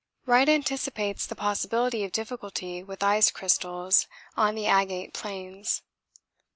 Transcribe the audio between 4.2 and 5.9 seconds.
on the agate planes.